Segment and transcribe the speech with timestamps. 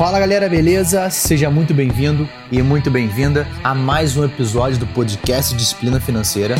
[0.00, 1.10] Fala galera, beleza?
[1.10, 6.54] Seja muito bem-vindo e muito bem-vinda a mais um episódio do podcast Disciplina Financeira.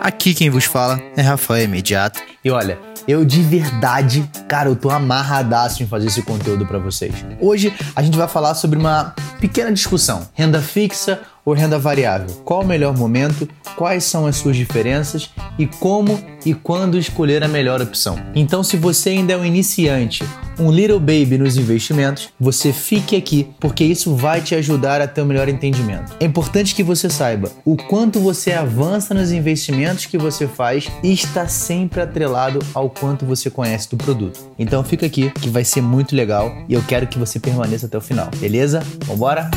[0.00, 2.20] Aqui quem vos fala é Rafael Imediato.
[2.44, 2.76] E olha,
[3.06, 7.14] eu de verdade, cara, eu tô amarradaço em fazer esse conteúdo para vocês.
[7.40, 12.26] Hoje a gente vai falar sobre uma pequena discussão: renda fixa ou renda variável?
[12.44, 13.48] Qual o melhor momento?
[13.76, 18.18] Quais são as suas diferenças e como e quando escolher a melhor opção?
[18.34, 20.24] Então, se você ainda é um iniciante,
[20.58, 25.22] um little baby nos investimentos, você fique aqui porque isso vai te ajudar a ter
[25.22, 26.16] um melhor entendimento.
[26.18, 31.12] É importante que você saiba o quanto você avança nos investimentos que você faz e
[31.12, 34.50] está sempre atrelado ao quanto você conhece do produto.
[34.58, 37.96] Então fica aqui que vai ser muito legal e eu quero que você permaneça até
[37.96, 38.82] o final, beleza?
[39.04, 39.50] Vambora?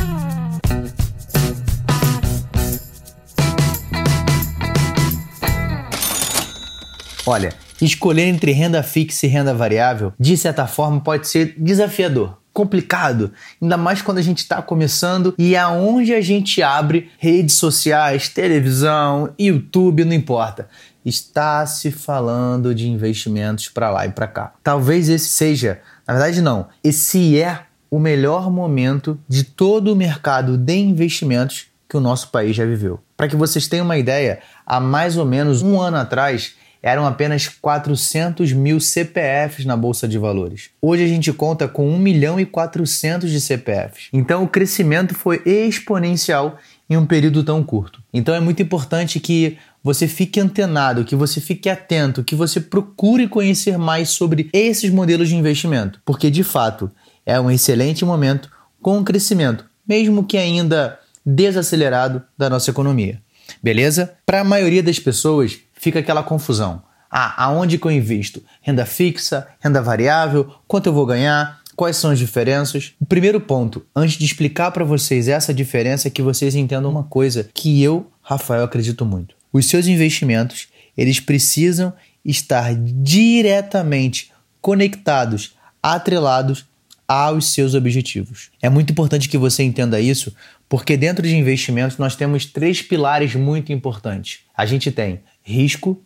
[7.30, 13.30] Olha, escolher entre renda fixa e renda variável, de certa forma, pode ser desafiador complicado,
[13.62, 19.32] ainda mais quando a gente está começando e aonde a gente abre redes sociais, televisão,
[19.38, 20.68] YouTube, não importa.
[21.04, 24.52] Está se falando de investimentos para lá e para cá.
[24.64, 30.58] Talvez esse seja, na verdade não, esse é o melhor momento de todo o mercado
[30.58, 32.98] de investimentos que o nosso país já viveu.
[33.16, 37.48] Para que vocês tenham uma ideia, há mais ou menos um ano atrás eram apenas
[37.48, 40.70] 400 mil CPFs na Bolsa de Valores.
[40.80, 44.08] Hoje a gente conta com 1 milhão e 400 de CPFs.
[44.12, 48.02] Então o crescimento foi exponencial em um período tão curto.
[48.12, 53.28] Então é muito importante que você fique antenado, que você fique atento, que você procure
[53.28, 56.90] conhecer mais sobre esses modelos de investimento, porque de fato
[57.24, 58.50] é um excelente momento
[58.82, 63.20] com um crescimento, mesmo que ainda desacelerado da nossa economia.
[63.62, 64.14] Beleza?
[64.24, 66.82] Para a maioria das pessoas, fica aquela confusão.
[67.10, 68.42] Ah, aonde que eu invisto?
[68.60, 71.58] Renda fixa, renda variável, quanto eu vou ganhar?
[71.74, 72.92] Quais são as diferenças?
[73.00, 77.04] O primeiro ponto, antes de explicar para vocês essa diferença, é que vocês entendam uma
[77.04, 79.34] coisa que eu, Rafael, acredito muito.
[79.50, 86.66] Os seus investimentos, eles precisam estar diretamente conectados, atrelados
[87.08, 88.50] aos seus objetivos.
[88.60, 90.32] É muito importante que você entenda isso,
[90.68, 94.40] porque dentro de investimentos nós temos três pilares muito importantes.
[94.56, 96.00] A gente tem risco,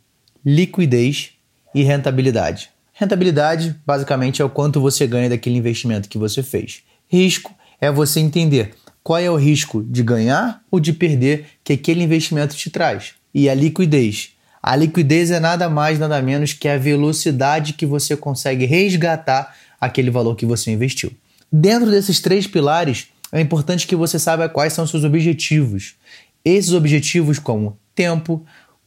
[0.44, 1.30] liquidez
[1.74, 2.70] e rentabilidade.
[2.92, 6.82] Rentabilidade, basicamente, é o quanto você ganha daquele investimento que você fez.
[7.08, 12.02] Risco é você entender qual é o risco de ganhar ou de perder que aquele
[12.02, 13.14] investimento te traz.
[13.34, 14.30] E a liquidez.
[14.62, 20.10] A liquidez é nada mais, nada menos que a velocidade que você consegue resgatar aquele
[20.10, 21.12] valor que você investiu.
[21.52, 25.96] Dentro desses três pilares, é importante que você saiba quais são seus objetivos.
[26.44, 28.44] Esses objetivos como tempo,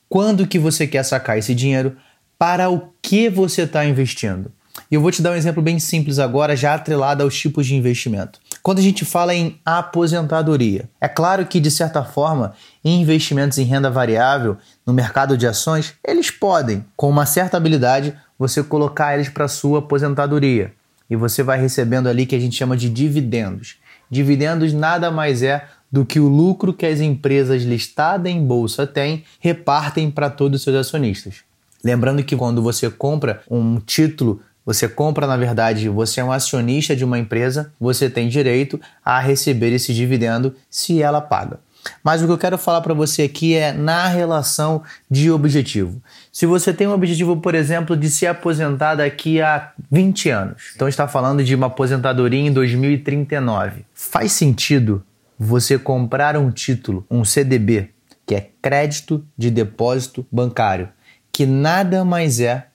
[0.09, 1.97] quando que você quer sacar esse dinheiro,
[2.37, 4.51] para o que você está investindo.
[4.91, 7.75] E eu vou te dar um exemplo bem simples agora, já atrelado aos tipos de
[7.75, 8.39] investimento.
[8.61, 12.53] Quando a gente fala em aposentadoria, é claro que, de certa forma,
[12.85, 18.61] investimentos em renda variável no mercado de ações, eles podem, com uma certa habilidade, você
[18.63, 20.71] colocar eles para sua aposentadoria.
[21.09, 23.77] E você vai recebendo ali que a gente chama de dividendos.
[24.09, 29.23] Dividendos nada mais é do que o lucro que as empresas listadas em bolsa têm
[29.39, 31.35] repartem para todos os seus acionistas.
[31.83, 36.93] Lembrando que quando você compra um título, você compra, na verdade, você é um acionista
[36.93, 41.59] de uma empresa, você tem direito a receber esse dividendo se ela paga.
[42.03, 46.01] Mas o que eu quero falar para você aqui é na relação de objetivo.
[46.31, 50.87] Se você tem um objetivo, por exemplo, de se aposentar daqui a 20 anos, então
[50.87, 55.01] está falando de uma aposentadoria em 2039, faz sentido
[55.37, 57.89] você comprar um título, um CDB,
[58.25, 60.89] que é crédito de depósito bancário,
[61.31, 62.67] que nada mais é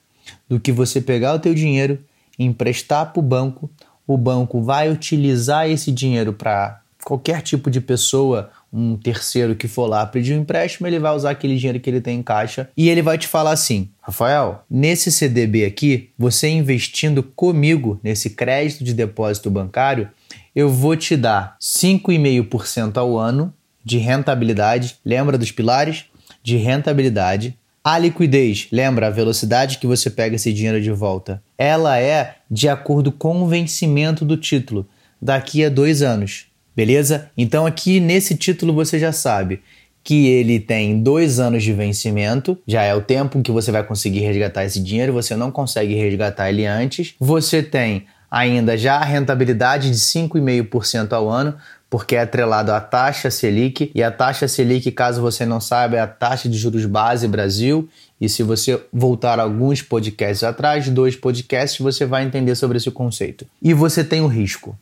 [0.47, 1.99] do que você pegar o teu dinheiro,
[2.39, 3.69] emprestar para o banco,
[4.07, 9.85] o banco vai utilizar esse dinheiro para qualquer tipo de pessoa, um terceiro que for
[9.85, 12.89] lá pedir um empréstimo, ele vai usar aquele dinheiro que ele tem em caixa e
[12.89, 18.93] ele vai te falar assim: Rafael, nesse CDB aqui, você investindo comigo nesse crédito de
[18.93, 20.09] depósito bancário,
[20.55, 23.53] eu vou te dar 5,5% ao ano
[23.83, 24.97] de rentabilidade.
[25.03, 26.05] Lembra dos pilares?
[26.43, 27.57] De rentabilidade.
[27.83, 31.43] A liquidez, lembra a velocidade que você pega esse dinheiro de volta?
[31.57, 34.87] Ela é de acordo com o vencimento do título,
[35.21, 36.45] daqui a dois anos.
[36.73, 37.29] Beleza?
[37.37, 39.61] Então, aqui nesse título você já sabe
[40.01, 44.19] que ele tem dois anos de vencimento, já é o tempo que você vai conseguir
[44.19, 47.15] resgatar esse dinheiro, você não consegue resgatar ele antes.
[47.19, 51.55] Você tem ainda já a rentabilidade de 5,5% ao ano,
[51.87, 55.99] porque é atrelado à taxa Selic, e a taxa Selic, caso você não saiba, é
[55.99, 57.87] a taxa de juros base Brasil.
[58.19, 63.45] E se você voltar alguns podcasts atrás, dois podcasts, você vai entender sobre esse conceito.
[63.61, 64.75] E você tem o risco.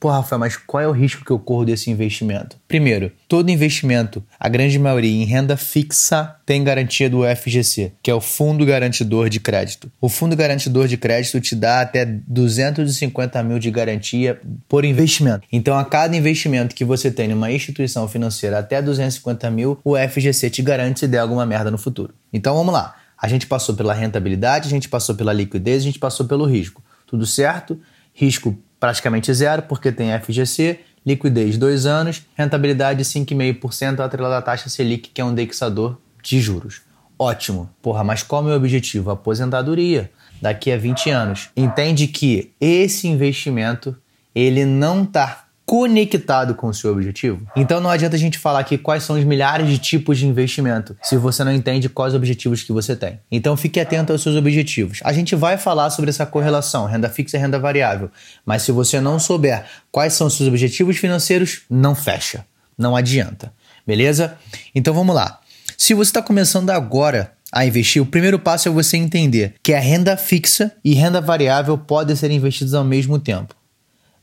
[0.00, 2.56] Pô, Rafael, mas qual é o risco que eu corro desse investimento?
[2.68, 8.14] Primeiro, todo investimento, a grande maioria em renda fixa, tem garantia do FGC, que é
[8.14, 9.90] o Fundo Garantidor de Crédito.
[10.00, 15.48] O Fundo Garantidor de Crédito te dá até 250 mil de garantia por investimento.
[15.50, 20.48] Então, a cada investimento que você tem numa instituição financeira até 250 mil, o FGC
[20.48, 22.14] te garante se der alguma merda no futuro.
[22.32, 22.94] Então, vamos lá.
[23.20, 26.80] A gente passou pela rentabilidade, a gente passou pela liquidez, a gente passou pelo risco.
[27.04, 27.80] Tudo certo?
[28.14, 35.10] Risco praticamente zero, porque tem FGC, liquidez 2 anos, rentabilidade 5,5% atrelada à taxa Selic,
[35.10, 36.82] que é um indexador de juros.
[37.18, 37.68] Ótimo.
[37.82, 39.10] Porra, mas qual é o meu objetivo?
[39.10, 40.10] Aposentadoria
[40.40, 41.50] daqui a 20 anos.
[41.56, 43.96] Entende que esse investimento
[44.34, 47.46] ele não está conectado com o seu objetivo.
[47.54, 50.96] Então não adianta a gente falar aqui quais são os milhares de tipos de investimento
[51.02, 53.20] se você não entende quais objetivos que você tem.
[53.30, 55.00] Então fique atento aos seus objetivos.
[55.04, 58.10] A gente vai falar sobre essa correlação, renda fixa e renda variável,
[58.46, 59.62] mas se você não souber
[59.92, 62.46] quais são os seus objetivos financeiros, não fecha,
[62.78, 63.52] não adianta.
[63.86, 64.38] Beleza?
[64.74, 65.38] Então vamos lá.
[65.76, 69.80] Se você está começando agora a investir, o primeiro passo é você entender que a
[69.80, 73.57] renda fixa e renda variável podem ser investidos ao mesmo tempo.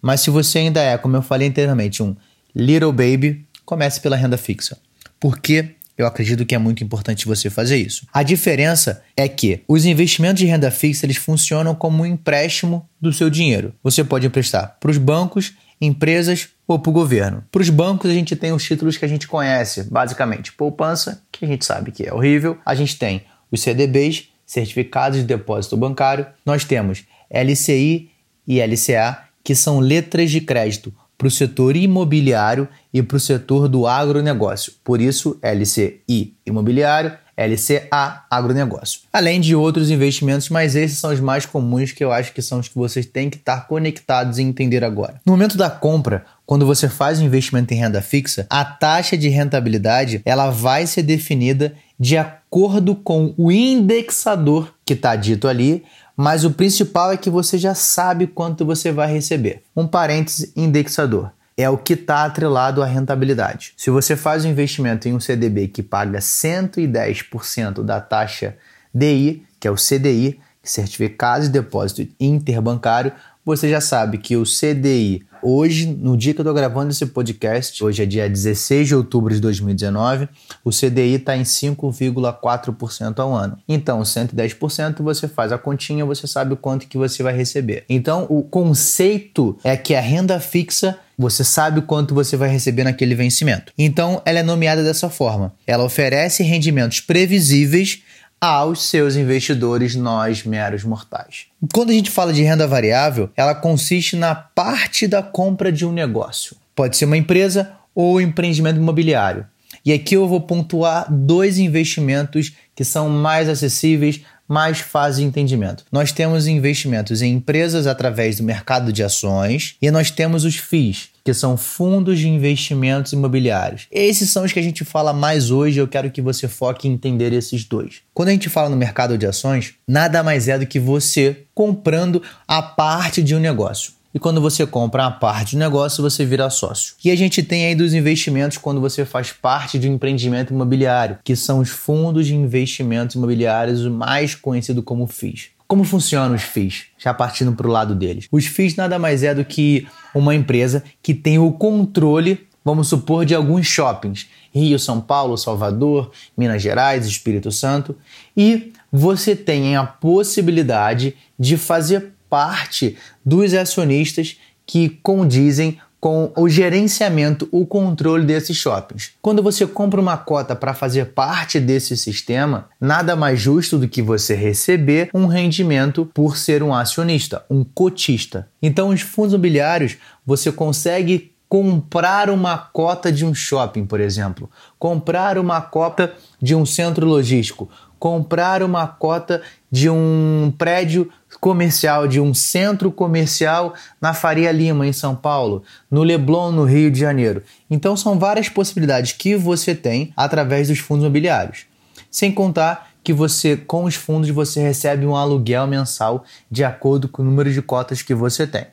[0.02, 2.16] Mas se você ainda é, como eu falei anteriormente, um
[2.56, 4.78] little baby, comece pela renda fixa.
[5.20, 8.06] Porque eu acredito que é muito importante você fazer isso.
[8.14, 13.14] A diferença é que os investimentos de renda fixa eles funcionam como um empréstimo do
[13.14, 13.74] seu dinheiro.
[13.82, 17.44] Você pode emprestar para os bancos, empresas ou para o governo.
[17.52, 21.46] Para os bancos a gente tem os títulos que a gente conhece, basicamente poupança, que
[21.46, 22.58] a gente sabe que é horrível.
[22.66, 26.28] A gente tem os CDBs, certificados de depósito bancário.
[26.46, 28.12] Nós temos LCI
[28.48, 33.70] e LCA, que são letras de crédito para o setor imobiliário e para o setor
[33.70, 34.74] do agronegócio.
[34.84, 39.02] Por isso, LCI imobiliário, LCA agronegócio.
[39.14, 42.60] Além de outros investimentos, mas esses são os mais comuns que eu acho que são
[42.60, 45.22] os que vocês têm que estar conectados e entender agora.
[45.26, 49.30] No momento da compra, quando você faz um investimento em renda fixa, a taxa de
[49.30, 55.84] rentabilidade ela vai ser definida de acordo com o indexador que está dito ali,
[56.16, 59.64] mas o principal é que você já sabe quanto você vai receber.
[59.76, 63.74] Um parêntese indexador é o que está atrelado à rentabilidade.
[63.78, 68.58] Se você faz um investimento em um CDB que paga 110% da taxa
[68.94, 73.12] DI, que é o CDI, Certificado de Depósito Interbancário,
[73.46, 77.84] você já sabe que o CDI Hoje, no dia que eu estou gravando esse podcast,
[77.84, 80.28] hoje é dia 16 de outubro de 2019,
[80.64, 83.56] o CDI está em 5,4% ao ano.
[83.70, 87.86] Então, 110% você faz a continha, você sabe quanto que você vai receber.
[87.88, 93.14] Então, o conceito é que a renda fixa você sabe quanto você vai receber naquele
[93.14, 93.72] vencimento.
[93.78, 95.54] Então, ela é nomeada dessa forma.
[95.68, 98.02] Ela oferece rendimentos previsíveis
[98.46, 101.48] aos seus investidores, nós meros mortais.
[101.74, 105.92] Quando a gente fala de renda variável, ela consiste na parte da compra de um
[105.92, 106.56] negócio.
[106.76, 109.48] Pode ser uma empresa ou empreendimento imobiliário.
[109.84, 115.84] E aqui eu vou pontuar dois investimentos que são mais acessíveis, mais fáceis de entendimento.
[115.92, 121.10] Nós temos investimentos em empresas através do mercado de ações e nós temos os FIIs,
[121.26, 123.88] que são fundos de investimentos imobiliários.
[123.92, 126.92] Esses são os que a gente fala mais hoje, eu quero que você foque em
[126.92, 128.04] entender esses dois.
[128.14, 132.22] Quando a gente fala no mercado de ações, nada mais é do que você comprando
[132.48, 133.94] a parte de um negócio.
[134.14, 136.94] E quando você compra a parte do negócio, você vira sócio.
[137.04, 141.18] E a gente tem aí dos investimentos quando você faz parte de um empreendimento imobiliário,
[141.24, 145.55] que são os fundos de investimentos imobiliários, o mais conhecido como FIIs.
[145.68, 146.86] Como funcionam os FIIs?
[146.98, 148.28] Já partindo para o lado deles.
[148.32, 153.26] Os FIIs nada mais é do que uma empresa que tem o controle, vamos supor,
[153.26, 154.28] de alguns shoppings.
[154.54, 157.96] Rio, São Paulo, Salvador, Minas Gerais, Espírito Santo.
[158.38, 167.50] E você tem a possibilidade de fazer parte dos acionistas que condizem com o gerenciamento,
[167.52, 169.14] o controle desses shoppings.
[169.24, 174.04] Quando você compra uma cota para fazer parte desse sistema, nada mais justo do que
[174.04, 178.48] você receber um rendimento por ser um acionista, um cotista.
[178.62, 184.48] Então, os fundos imobiliários, você consegue comprar uma cota de um shopping, por exemplo,
[184.78, 191.10] comprar uma cota de um centro logístico, comprar uma cota de um prédio
[191.46, 195.62] comercial, de um centro comercial na Faria Lima, em São Paulo,
[195.92, 197.44] no Leblon, no Rio de Janeiro.
[197.70, 201.68] Então, são várias possibilidades que você tem através dos fundos imobiliários.
[202.10, 207.22] Sem contar que você, com os fundos, você recebe um aluguel mensal de acordo com
[207.22, 208.66] o número de cotas que você tem.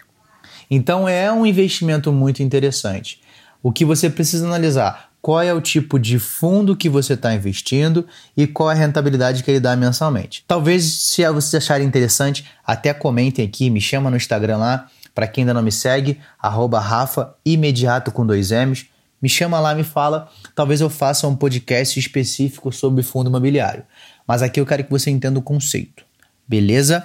[0.70, 3.20] Então, é um investimento muito interessante.
[3.62, 8.04] O que você precisa analisar qual é o tipo de fundo que você está investindo
[8.36, 10.44] e qual é a rentabilidade que ele dá mensalmente.
[10.48, 14.88] Talvez, se vocês acharem interessante, até comentem aqui, me chama no Instagram lá.
[15.14, 18.86] Para quem ainda não me segue, arroba Rafa imediato com dois M's.
[19.20, 20.28] Me chama lá, me fala.
[20.54, 23.84] Talvez eu faça um podcast específico sobre fundo imobiliário.
[24.26, 26.04] Mas aqui eu quero que você entenda o conceito.
[26.48, 27.00] Beleza?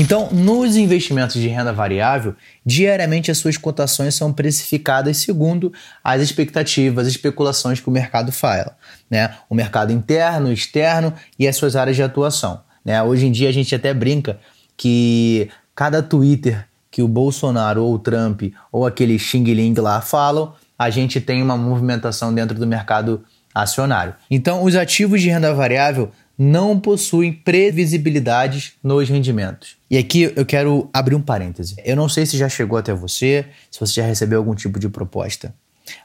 [0.00, 5.72] Então, nos investimentos de renda variável, diariamente as suas cotações são precificadas segundo
[6.04, 8.76] as expectativas, as especulações que o mercado fala,
[9.10, 9.34] né?
[9.50, 12.60] O mercado interno, externo e as suas áreas de atuação.
[12.84, 13.02] Né?
[13.02, 14.38] Hoje em dia a gente até brinca
[14.76, 20.54] que cada Twitter que o Bolsonaro ou o Trump ou aquele Xing Ling lá falam,
[20.78, 24.14] a gente tem uma movimentação dentro do mercado acionário.
[24.30, 29.77] Então, os ativos de renda variável não possuem previsibilidades nos rendimentos.
[29.90, 31.76] E aqui eu quero abrir um parêntese.
[31.84, 34.88] Eu não sei se já chegou até você, se você já recebeu algum tipo de
[34.88, 35.54] proposta,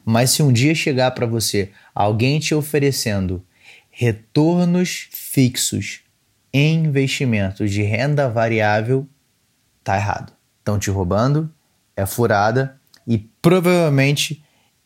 [0.06, 3.44] mas se um dia chegar para você alguém te oferecendo
[3.92, 6.02] retornos fixos
[6.54, 9.08] em investimentos de renda variável,
[9.84, 10.32] tá errado.
[10.60, 11.52] Estão te roubando,
[11.96, 14.44] é furada e provavelmente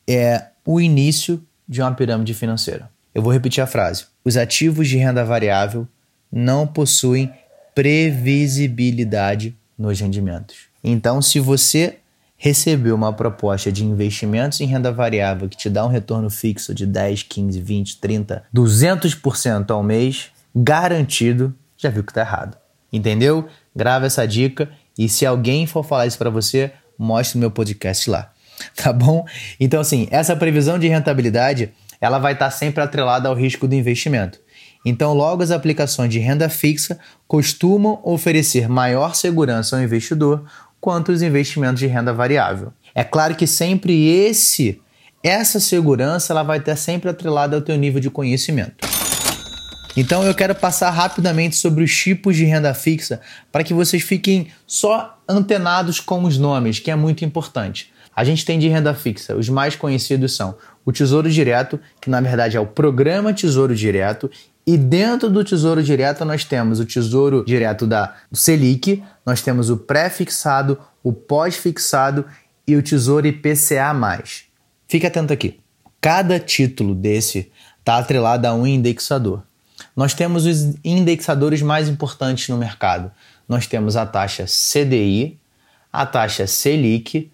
[0.08, 2.90] é o início de uma pirâmide financeira.
[3.14, 4.06] Eu vou repetir a frase.
[4.24, 5.88] Os ativos de renda variável
[6.32, 7.32] não possuem
[7.78, 10.62] previsibilidade nos rendimentos.
[10.84, 11.98] Então, se você
[12.36, 16.88] recebeu uma proposta de investimentos em renda variável que te dá um retorno fixo de
[16.88, 22.58] 10, 15, 20, 30, 200% ao mês, garantido, já viu que está errado.
[22.92, 23.48] Entendeu?
[23.76, 24.68] Grava essa dica
[24.98, 28.34] e se alguém for falar isso para você, mostre no meu podcast lá.
[28.76, 29.24] Tá bom?
[29.60, 34.40] Então, assim, essa previsão de rentabilidade ela vai estar sempre atrelada ao risco do investimento.
[34.90, 40.46] Então, logo as aplicações de renda fixa costumam oferecer maior segurança ao investidor
[40.80, 42.72] quanto os investimentos de renda variável.
[42.96, 44.80] É claro que sempre esse
[45.22, 48.88] essa segurança ela vai estar sempre atrelada ao teu nível de conhecimento.
[49.98, 53.20] Então eu quero passar rapidamente sobre os tipos de renda fixa
[53.52, 57.92] para que vocês fiquem só antenados com os nomes, que é muito importante.
[58.16, 62.22] A gente tem de renda fixa, os mais conhecidos são o Tesouro Direto, que na
[62.22, 64.32] verdade é o programa Tesouro Direto,
[64.68, 69.78] e dentro do Tesouro Direto nós temos o Tesouro Direto da Selic, nós temos o
[69.78, 72.26] pré-fixado, o pós-fixado
[72.68, 73.96] e o Tesouro IPCA+.
[74.86, 75.62] Fique atento aqui.
[76.02, 79.42] Cada título desse está atrelado a um indexador.
[79.96, 83.10] Nós temos os indexadores mais importantes no mercado.
[83.48, 85.40] Nós temos a taxa CDI,
[85.94, 87.32] a taxa Selic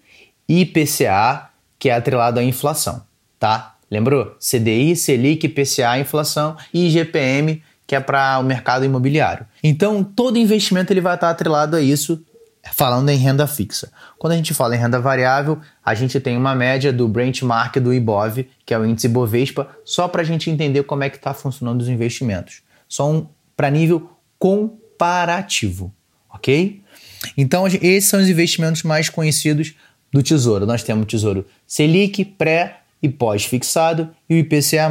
[0.48, 1.50] e IPCA,
[1.80, 3.02] que é atrelado à inflação
[3.44, 3.73] tá?
[3.90, 4.36] Lembrou?
[4.38, 9.46] CDI, Selic, PCA, inflação e IGPM, que é para o mercado imobiliário.
[9.62, 12.24] Então, todo investimento ele vai estar atrelado a isso,
[12.72, 13.92] falando em renda fixa.
[14.18, 17.92] Quando a gente fala em renda variável, a gente tem uma média do benchmark do
[17.92, 21.34] IBOV, que é o índice Bovespa, só para a gente entender como é que está
[21.34, 22.62] funcionando os investimentos.
[22.88, 23.26] Só um,
[23.56, 25.92] para nível comparativo,
[26.32, 26.82] ok?
[27.36, 29.74] Então, esses são os investimentos mais conhecidos
[30.12, 30.66] do Tesouro.
[30.66, 34.90] Nós temos o Tesouro Selic, pré, e pós-fixado e o IPCA+.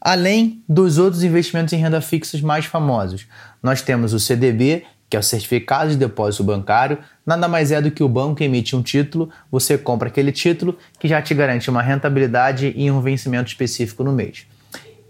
[0.00, 3.26] Além dos outros investimentos em renda fixa mais famosos,
[3.62, 7.90] nós temos o CDB, que é o Certificado de Depósito Bancário, nada mais é do
[7.90, 11.82] que o banco emite um título, você compra aquele título que já te garante uma
[11.82, 14.46] rentabilidade e um vencimento específico no mês.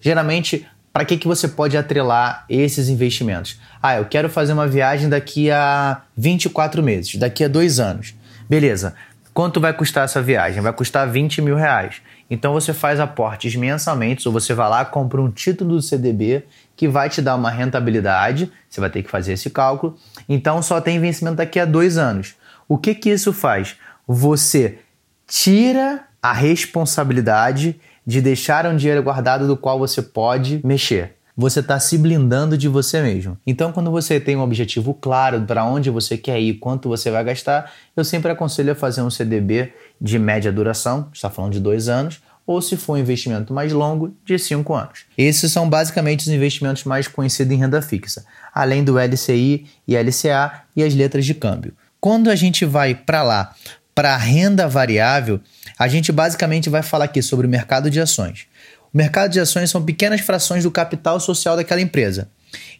[0.00, 3.60] Geralmente, para que, que você pode atrelar esses investimentos?
[3.80, 8.14] Ah, eu quero fazer uma viagem daqui a 24 meses, daqui a dois anos.
[8.48, 8.94] Beleza,
[9.32, 10.62] quanto vai custar essa viagem?
[10.62, 12.00] Vai custar 20 mil reais.
[12.28, 16.88] Então você faz aportes mensalmente, ou você vai lá compra um título do CDB que
[16.88, 19.96] vai te dar uma rentabilidade, você vai ter que fazer esse cálculo.
[20.28, 22.34] Então só tem vencimento daqui a dois anos.
[22.68, 23.76] O que que isso faz?
[24.06, 24.78] Você
[25.26, 31.78] tira a responsabilidade de deixar um dinheiro guardado do qual você pode mexer você está
[31.78, 33.36] se blindando de você mesmo.
[33.46, 37.22] Então, quando você tem um objetivo claro para onde você quer ir, quanto você vai
[37.22, 41.88] gastar, eu sempre aconselho a fazer um CDB de média duração, está falando de dois
[41.88, 45.04] anos, ou se for um investimento mais longo, de cinco anos.
[45.18, 48.24] Esses são basicamente os investimentos mais conhecidos em renda fixa,
[48.54, 51.74] além do LCI e LCA e as letras de câmbio.
[52.00, 53.54] Quando a gente vai para lá,
[53.94, 55.40] para renda variável,
[55.78, 58.46] a gente basicamente vai falar aqui sobre o mercado de ações.
[58.96, 62.30] Mercado de ações são pequenas frações do capital social daquela empresa.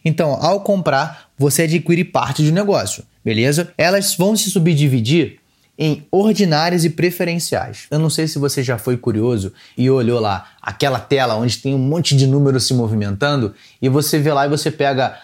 [0.03, 3.71] Então, ao comprar, você adquire parte do negócio, beleza?
[3.77, 5.37] Elas vão se subdividir
[5.77, 7.85] em ordinárias e preferenciais.
[7.91, 11.75] Eu não sei se você já foi curioso e olhou lá aquela tela onde tem
[11.75, 15.19] um monte de números se movimentando e você vê lá e você pega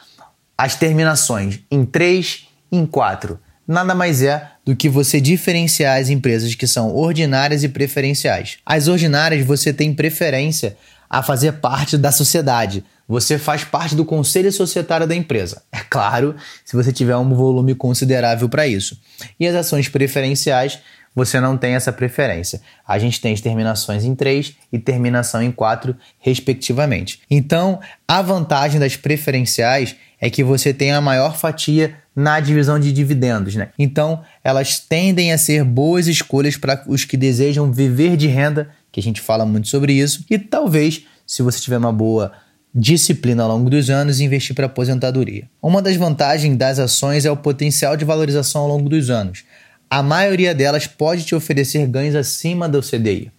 [0.56, 3.40] as terminações em 3, em 4.
[3.68, 8.58] Nada mais é do que você diferenciar as empresas que são ordinárias e preferenciais.
[8.66, 10.78] As ordinárias você tem preferência
[11.10, 12.84] a fazer parte da sociedade.
[13.08, 15.62] Você faz parte do conselho societário da empresa.
[15.72, 19.00] É claro, se você tiver um volume considerável para isso.
[19.40, 20.80] E as ações preferenciais,
[21.16, 22.62] você não tem essa preferência.
[22.88, 27.22] A gente tem as terminações em 3 e terminação em 4, respectivamente.
[27.30, 32.92] Então, a vantagem das preferenciais é que você tem a maior fatia na divisão de
[32.92, 33.70] dividendos, né?
[33.78, 39.00] Então, elas tendem a ser boas escolhas para os que desejam viver de renda, que
[39.00, 42.32] a gente fala muito sobre isso, e talvez, se você tiver uma boa
[42.74, 45.48] disciplina ao longo dos anos investir para aposentadoria.
[45.62, 49.44] Uma das vantagens das ações é o potencial de valorização ao longo dos anos.
[49.90, 53.32] A maioria delas pode te oferecer ganhos acima do CDI.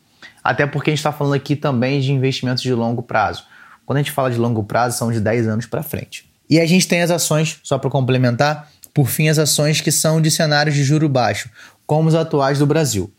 [0.43, 3.45] Até porque a gente está falando aqui também de investimentos de longo prazo.
[3.85, 6.31] Quando a gente fala de longo prazo, são de 10 anos para frente.
[6.49, 10.21] E a gente tem as ações, só para complementar, por fim, as ações que são
[10.21, 11.51] de cenários de juro baixo,
[11.87, 13.13] como os atuais do Brasil.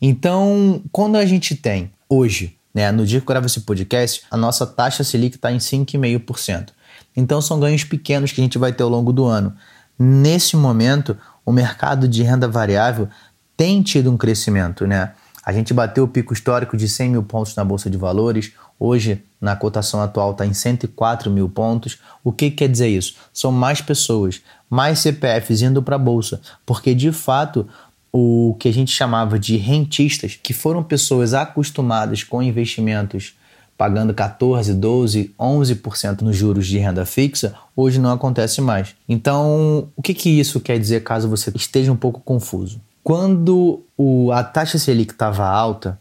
[0.00, 4.36] Então, quando a gente tem hoje, né, no dia que eu gravo esse podcast, a
[4.36, 6.68] nossa taxa Selic está em 5,5%.
[7.16, 9.54] Então, são ganhos pequenos que a gente vai ter ao longo do ano.
[9.98, 13.08] Nesse momento, o mercado de renda variável
[13.56, 15.12] tem tido um crescimento, né?
[15.44, 19.22] A gente bateu o pico histórico de 100 mil pontos na Bolsa de Valores, hoje
[19.40, 21.98] na cotação atual está em 104 mil pontos.
[22.24, 23.14] O que quer dizer isso?
[23.32, 27.66] São mais pessoas, mais CPFs indo para a Bolsa, porque de fato
[28.12, 33.34] o que a gente chamava de rentistas, que foram pessoas acostumadas com investimentos
[33.76, 38.94] pagando 14, 12, 11% nos juros de renda fixa, hoje não acontece mais.
[39.06, 42.80] Então, o que, que isso quer dizer caso você esteja um pouco confuso?
[43.04, 45.98] Quando o, a taxa Selic estava alta,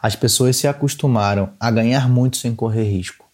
[0.00, 3.24] as pessoas se acostumaram a ganhar muito sem correr risco.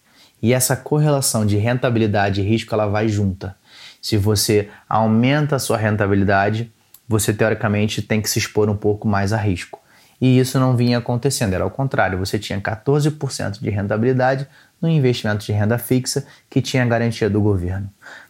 [0.41, 3.55] E essa correlação de rentabilidade e risco ela vai junta.
[4.01, 6.71] Se você aumenta a sua rentabilidade,
[7.07, 9.79] você teoricamente tem que se expor um pouco mais a risco.
[10.19, 14.47] E isso não vinha acontecendo, era ao contrário, você tinha 14% de rentabilidade
[14.81, 17.89] no investimento de renda fixa que tinha garantia do governo.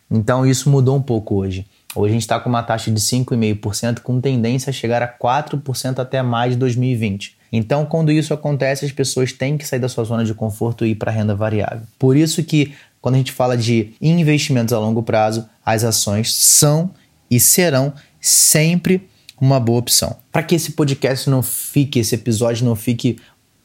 [0.09, 1.67] Então isso mudou um pouco hoje.
[1.93, 5.99] Hoje a gente está com uma taxa de 5,5% com tendência a chegar a 4%
[5.99, 7.37] até mais de 2020.
[7.51, 10.91] Então, quando isso acontece, as pessoas têm que sair da sua zona de conforto e
[10.91, 11.81] ir para renda variável.
[11.99, 16.91] Por isso que, quando a gente fala de investimentos a longo prazo, as ações são
[17.29, 19.07] e serão sempre
[19.39, 20.15] uma boa opção.
[20.31, 23.17] Para que esse podcast não fique, esse episódio não fique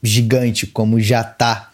[0.03, 1.71] gigante como já tá,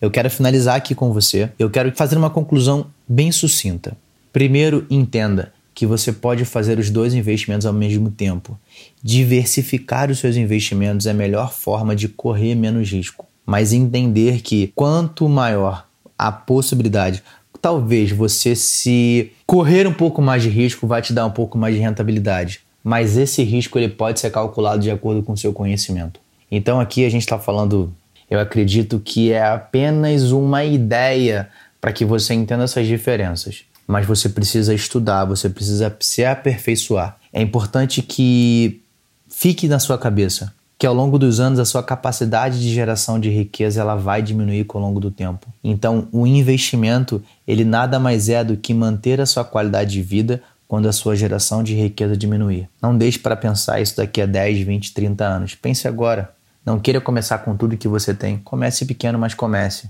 [0.00, 1.50] eu quero finalizar aqui com você.
[1.58, 3.96] Eu quero fazer uma conclusão bem sucinta.
[4.32, 8.58] Primeiro, entenda que você pode fazer os dois investimentos ao mesmo tempo.
[9.00, 14.72] Diversificar os seus investimentos é a melhor forma de correr menos risco, mas entender que
[14.74, 15.86] quanto maior
[16.18, 17.22] a possibilidade,
[17.62, 21.76] talvez você se correr um pouco mais de risco vai te dar um pouco mais
[21.76, 26.20] de rentabilidade mas esse risco ele pode ser calculado de acordo com o seu conhecimento.
[26.48, 27.92] Então aqui a gente está falando,
[28.30, 31.48] eu acredito que é apenas uma ideia
[31.80, 33.64] para que você entenda essas diferenças.
[33.86, 37.16] Mas você precisa estudar, você precisa se aperfeiçoar.
[37.32, 38.82] É importante que
[39.28, 43.30] fique na sua cabeça que ao longo dos anos a sua capacidade de geração de
[43.30, 45.46] riqueza ela vai diminuir com o longo do tempo.
[45.64, 50.42] Então, o investimento, ele nada mais é do que manter a sua qualidade de vida
[50.68, 52.68] quando a sua geração de riqueza diminuir.
[52.82, 55.54] Não deixe para pensar isso daqui a 10, 20, 30 anos.
[55.54, 56.30] Pense agora.
[56.64, 58.38] Não queira começar com tudo que você tem.
[58.38, 59.88] Comece pequeno, mas comece.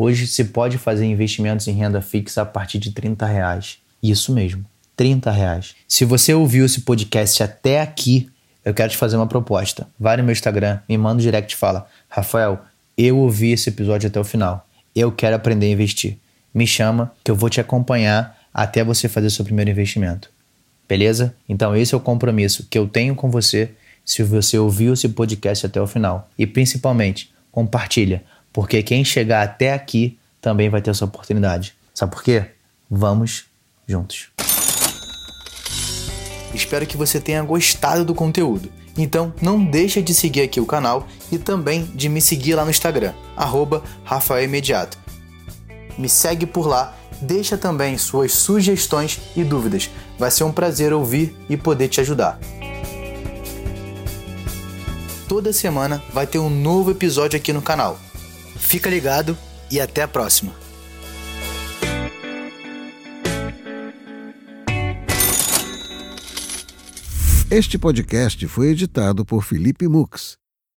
[0.00, 3.78] Hoje se pode fazer investimentos em renda fixa a partir de 30 reais.
[4.00, 4.64] Isso mesmo,
[4.96, 5.74] 30 reais.
[5.88, 8.30] Se você ouviu esse podcast até aqui,
[8.64, 9.88] eu quero te fazer uma proposta.
[9.98, 12.60] Vai no meu Instagram, me manda um direct e fala: Rafael,
[12.96, 14.68] eu ouvi esse episódio até o final.
[14.94, 16.16] Eu quero aprender a investir.
[16.54, 20.30] Me chama que eu vou te acompanhar até você fazer seu primeiro investimento.
[20.88, 21.34] Beleza?
[21.48, 23.72] Então esse é o compromisso que eu tenho com você
[24.04, 26.30] se você ouviu esse podcast até o final.
[26.38, 31.74] E principalmente, compartilha, porque quem chegar até aqui também vai ter essa oportunidade.
[31.94, 32.46] Sabe por quê?
[32.90, 33.46] Vamos
[33.86, 34.28] juntos.
[36.54, 38.70] Espero que você tenha gostado do conteúdo.
[38.96, 42.70] Então não deixa de seguir aqui o canal e também de me seguir lá no
[42.70, 43.82] Instagram, arroba.
[45.96, 49.90] Me segue por lá deixa também suas sugestões e dúvidas.
[50.18, 52.38] Vai ser um prazer ouvir e poder te ajudar.
[55.28, 57.98] Toda semana vai ter um novo episódio aqui no canal.
[58.58, 59.36] Fica ligado
[59.70, 60.52] e até a próxima.
[67.50, 70.36] Este podcast foi editado por Felipe Mux.